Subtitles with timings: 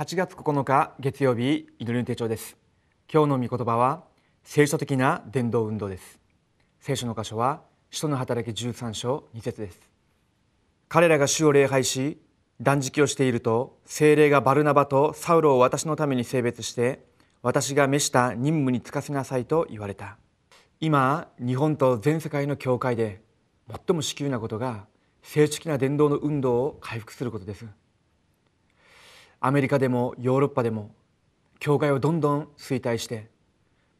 [0.00, 2.56] 8月9日月曜日祈りの手帳です。
[3.12, 4.04] 今日の御言葉は
[4.42, 6.18] 聖書的な伝道運動です。
[6.80, 7.60] 聖書の箇所は
[7.90, 9.78] 使徒の働き13章2節です。
[10.88, 12.18] 彼らが主を礼拝し
[12.62, 17.04] 断食をしていると精霊がバルナバとサウロを私のために性別して
[17.42, 20.16] 私が召した任務に就かせなさいと言われた。
[20.80, 23.20] 今日本と全世界の教会で
[23.68, 24.86] 最も至急なことが
[25.22, 27.66] 正式な伝道の運動を回復することです。
[29.40, 30.90] アメリカでもヨーロッパでも
[31.58, 33.28] 教会はどんどん衰退して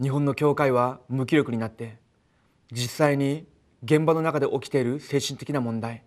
[0.00, 1.96] 日本の教会は無気力になって
[2.72, 3.46] 実際に
[3.82, 6.02] 現場の中で起きている精神的な問題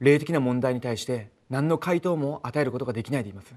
[0.00, 3.54] 霊的な問題に対して何の回答も与えることができないでいます。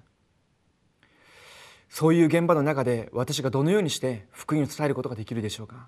[1.90, 5.88] そういう現場の中で私がどのようにして福音を伝えることができるでしょうか。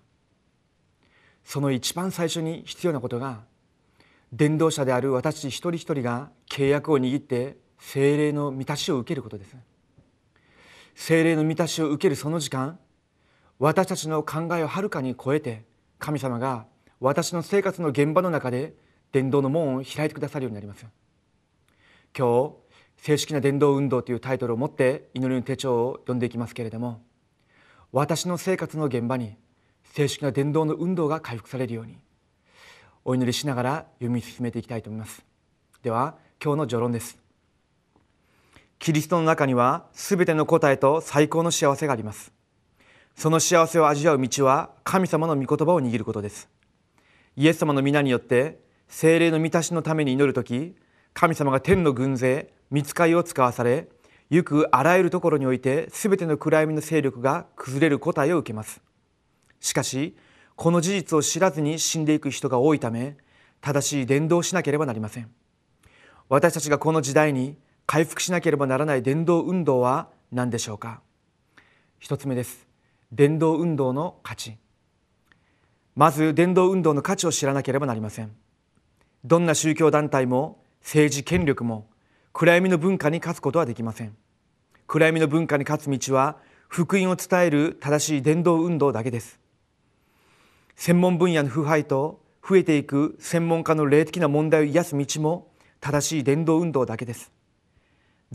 [1.44, 3.42] その一番最初に必要なことが
[4.32, 9.56] 伝道者である私一人一人が契約を握って精霊の満たしを受けることです。
[10.96, 12.80] 精霊の満たしを受けるその時間
[13.60, 15.66] 私たちの考えをはるかに超えて
[16.00, 16.66] 神様が
[17.00, 18.74] 私の生活の現場の中で
[19.12, 20.86] 伝道の門を開いてくださるようになります。
[22.18, 22.56] 今日
[22.98, 27.04] 正式な伝道運動というタイトルを持って祈りの手帳を読んでいきますけれども
[27.92, 29.36] 私の生活の現場に
[29.94, 32.00] 正式な伝道の運動が回復されるように
[33.04, 35.24] お祈りしながら読み進めていきたいと思います。
[35.84, 37.25] では今日の序論です。
[38.80, 42.32] キリストの中にはすべての答えと最高の幸せがあります。
[43.16, 46.50] その幸せを味わう道は神様の御言葉を握ることです。
[47.38, 50.76] イエス様の皆によって精霊の満たしのために祈る時
[51.14, 53.88] 神様が天の軍勢見つかりを使わされ
[54.30, 58.82] ゆくあらゆるところにおいてすべての暗闇の勢力が崩れる答えを受けます。
[59.60, 60.16] しかし
[60.56, 63.18] この事実を知らずに死んでいく人が多いため
[63.62, 65.32] 正しい伝道をしなければなりません。
[66.28, 67.58] 私たちがこの時代に
[67.88, 71.02] 回復しなければならない伝道運動は何でしょうか？
[72.00, 72.68] 一つ目です。
[73.12, 74.58] 伝道運動の価値。
[75.96, 78.32] まず伝道運動の価値を知らなければなりません。
[79.24, 81.88] どんな宗教団体も政治権力も
[82.34, 84.16] 暗闇の文化に勝つことはできません。
[84.88, 86.38] 暗闇の文化に勝つ道は
[86.68, 89.40] 福音を伝える正しい伝道運動だけです。
[90.76, 95.48] 専門分野の腐敗と増えていく専門家の霊的な問題を癒す道も
[95.80, 97.32] 正しい伝道運動だけです。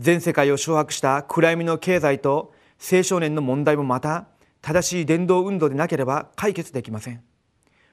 [0.01, 2.55] 全世界を掌握した暗闇の経済と
[2.91, 4.25] 青少年の問題もまた
[4.59, 7.21] 正しい伝道運動でなければ解決できません。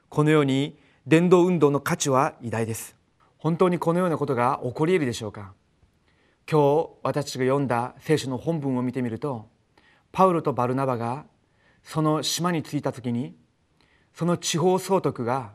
[0.08, 2.96] このように伝道運動の価値は偉大です。
[3.36, 5.52] 本当にこのようなことが起こり得るでしょうか。
[6.50, 9.50] 今日私たちが読んだ聖書の本文を見てみると
[10.10, 11.26] パウロとバルナバが
[11.82, 13.36] その島に着いた時に
[14.14, 15.50] その地方総督が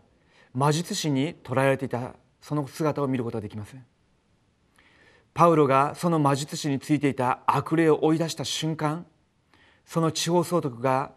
[0.54, 3.76] 魔術師に捕らえられていたその姿を見ることができます。
[5.34, 9.06] パウロがその魔術師についていた悪霊を追い出した瞬間
[9.86, 11.12] その地方総督が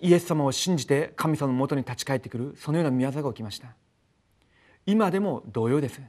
[0.00, 3.74] イエス様を信じて神様のもとに立ち返ってくるそのような宮業が起きました。
[4.86, 6.00] 今でも同様です。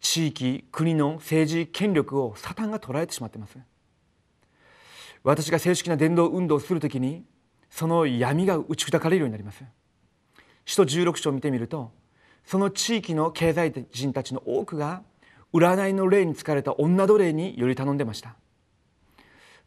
[0.00, 3.58] 地域国の政治権力をサタンが捉えてしまっています。
[5.24, 7.24] 私が正式な伝道運動をするときに
[7.68, 9.64] その闇が打ち砕かれるようになります。
[10.64, 11.90] 使徒16章を見てみると
[12.44, 15.02] その地域の経済人たちの多くが
[15.52, 18.36] 占いの霊に疲れた女奴隷により頼んでました。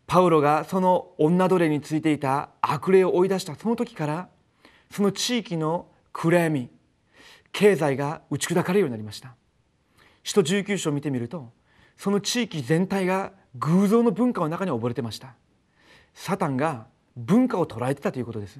[0.07, 4.29] パウロがその女奴隷についていた悪霊を追い出したその時から
[4.89, 6.69] その地域の暗闇
[7.53, 9.35] 経済が打ち砕かれるようになりました。
[10.23, 11.51] 使徒19章を見てみると
[11.97, 15.35] その地域全体が偶像の文化の中に溺れてました。
[16.13, 18.59] サタンが文化を捉えてたということです。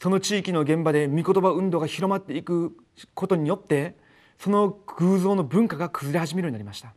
[0.00, 2.76] その地域の現場で御言葉運動が広まっていく
[3.14, 3.96] ことによって
[4.38, 6.94] その偶像の文化が崩れ始めるようになりました。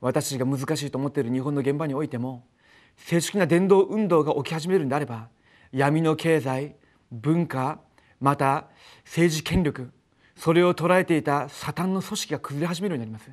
[0.00, 2.44] 私が難しいと思っている日本の現場においても
[2.96, 5.28] 正式な伝道運動が起き始めるんであれば
[5.72, 6.76] 闇の経済
[7.10, 7.80] 文化
[8.20, 8.68] また
[9.04, 9.92] 政治権力
[10.36, 13.32] それを捉えていたサタンの組織が崩れ始めるようになりま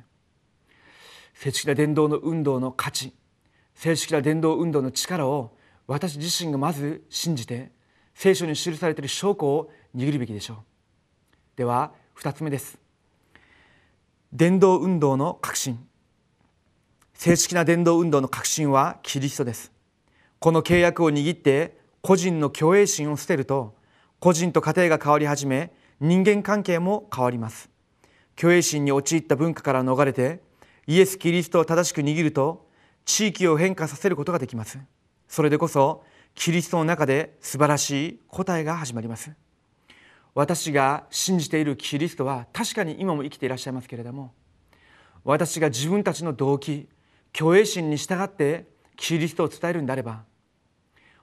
[1.34, 3.12] 正式な伝道の運動の価値
[3.74, 5.56] 正式な伝道運動の力を
[5.86, 7.72] 私自身がまず信じて
[8.14, 10.56] 聖書に記されている証拠を握るべきでしょう。
[11.56, 11.92] では
[12.22, 12.78] 2つ目です。
[14.32, 15.84] 伝道運動の革新。
[17.14, 19.72] 正式な伝道運動の革新はキリストです。
[20.38, 23.74] この契約を握って個人の虚栄心を捨てると
[24.20, 27.68] 個人と家庭が変わり始め人間関係も変わります。
[28.38, 30.42] 虚栄心に陥った文化から逃れて
[30.86, 32.68] イエス・キリストを正しく握ると
[33.04, 34.78] 地域を変化させることができます。
[35.26, 36.04] それでこそ
[36.36, 39.32] キリストの中で素晴らしい答えが始まります。
[40.34, 44.32] 私が信じているキリストは確かに今も生きていらっしゃいますけれども
[45.24, 46.88] 私が自分たちの動機
[47.36, 50.24] 虚栄心に従ってキリストを伝えるんであれば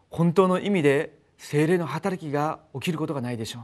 [0.09, 3.63] 本当の意味で精霊の働きが起きることがないでしょう。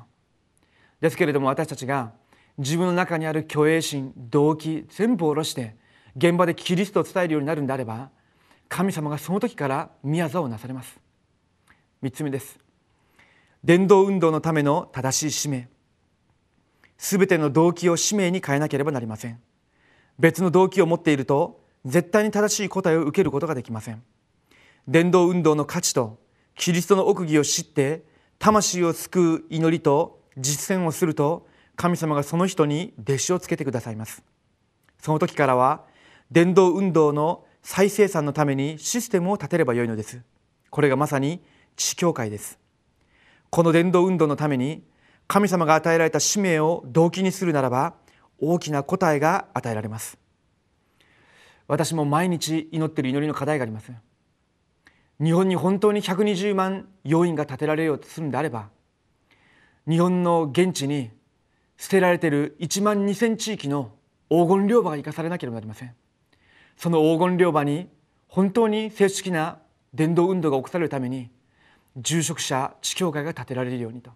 [1.02, 2.14] ですけれども私たちが
[2.58, 5.76] 自分の中にある虚栄心動機全部下ろして
[6.16, 8.10] 現場でキリストを伝えるようになるんであれば
[8.70, 10.98] 神様がその時から宮沢をなされます。
[12.02, 12.65] 3つ目です。
[13.66, 15.68] 伝道運動のための正しい使命。
[17.00, 19.42] すべての動機を使命に変えなければなりません。
[20.20, 24.04] 別の動機を持っていると絶対に正しい答えを受けることができません。
[24.88, 26.20] 伝道運動の価値と
[26.56, 28.04] キリストの奥義を知って
[28.38, 34.22] 魂を救う祈りと実践をすると神様がその人に弟子をつけてくださいます。
[35.02, 35.86] その時からは
[36.30, 40.22] 伝道運動の再生産のためにシステムを立てればよいのです。
[40.70, 41.42] これがまさに
[41.76, 42.60] 地教会です。
[43.56, 44.84] この伝道運動のために
[45.28, 47.94] 神様が与えられた使命を動機にするならば
[48.38, 50.18] 大きな答えが与えられます。
[51.66, 53.94] 私も毎日祈っている祈りの課題があります
[55.24, 58.68] 日本に本当に120万要員が建てられようとするんであれば
[59.88, 61.12] 日本の現地に
[61.78, 63.94] 捨てられている1万2,000地域の
[64.30, 65.96] 黄金両場が生かされなければなりません。
[66.76, 67.88] その黄金両場に
[68.28, 69.60] 本当に正式な
[69.94, 71.30] 伝道運動が起こされるために
[71.98, 74.12] 住職者地教会が建てられるようにと。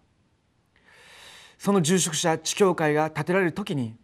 [1.58, 3.94] その住職者地教会が建てられる時に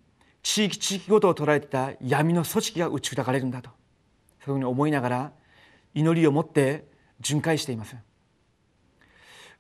[0.42, 3.70] 地域地域ごとを捉えてた闇の組織が打ち砕かれるんだと。
[4.44, 5.32] そういうふうに思いながら
[5.94, 6.86] 祈りを持って
[7.20, 7.96] 巡回しています。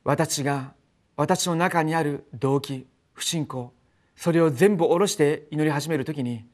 [0.04, 0.74] 私が
[1.16, 3.72] 私の中にある動機不信仰
[4.14, 6.44] それを全部下ろして祈り始める時に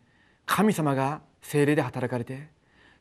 [0.47, 2.49] 神様が精霊で働かれて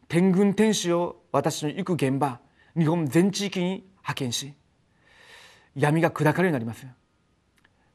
[0.07, 2.39] 天軍天使を私の行く現場
[2.77, 4.53] 日本全地域に派遣し
[5.75, 6.85] 闇が砕かれるようになります。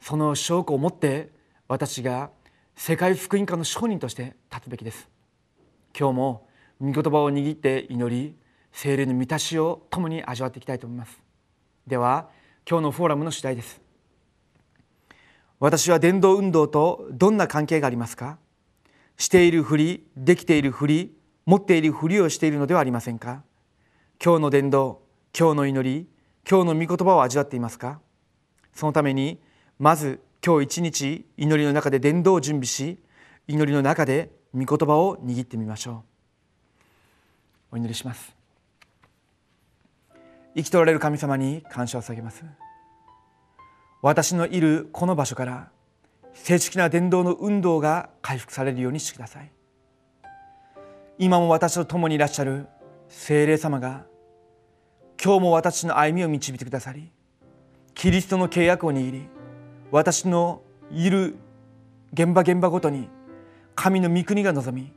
[0.01, 1.31] その証拠を持って
[1.69, 2.31] 私が
[2.77, 5.09] 世界福音家の商人として立つべきです。
[5.99, 6.49] 今日も
[6.81, 8.37] 御言葉を握って祈り
[8.73, 11.19] 精霊の満たしを共に味わっていきたいと思います。
[11.87, 12.29] では
[12.69, 13.81] 今日のフォーラムの主題です。
[15.59, 18.39] 私は伝道運動とどんな関係がありますか？
[19.17, 21.17] しているふりできているふり
[21.47, 23.43] 持っているふりをしているのではありませんか？
[24.23, 25.01] 今日の伝道
[25.39, 26.07] 今日の祈り
[26.49, 28.01] 今日の御言葉を味わっていますか？
[28.73, 29.39] そのために
[29.79, 32.99] まず今日一日祈りの中で伝道を準備し
[33.47, 36.05] 祈りの中で御言葉を握ってみましょ
[37.73, 37.75] う。
[37.75, 38.35] お祈りします。
[40.57, 42.43] 生きとられる神様に感謝を捧げます。
[44.01, 45.69] 私のいるこの場所から
[46.33, 49.53] 正式な伝道の運動が回復されるようにしてください。
[51.19, 52.69] 今も私と共にいらっしゃる
[53.11, 54.07] 聖霊様が
[55.27, 57.11] 今日も私の歩みを導いてくださり
[57.97, 59.27] キリストの契約を握り
[59.91, 60.63] 私の
[60.93, 61.35] いる
[62.13, 63.09] 現場現場ごとに
[63.75, 64.93] 神の御国が望み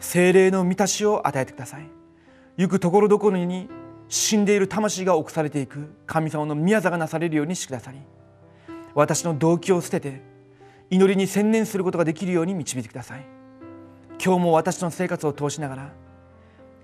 [0.00, 1.90] 精霊の満たしを与えてください。
[2.56, 3.68] 行くところどころに
[4.08, 7.98] 死んでいる魂が侵されていく神様の宮座がなされるようにしてくださり
[8.94, 10.22] 私の動機を捨てて
[10.88, 13.26] 祈りに専念することができるように導いてください。
[14.24, 15.92] 今日も私の生活を通しながら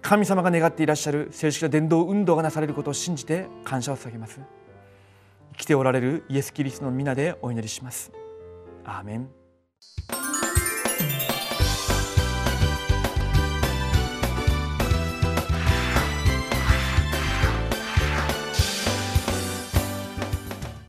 [0.02, 4.40] 神様が願っていらっしゃる正式な伝道運動がなされることを信じて感謝を捧げます。
[5.52, 8.12] 生きておられるイエス・キリストの皆でお祈りします。
[8.84, 10.19] アーメン。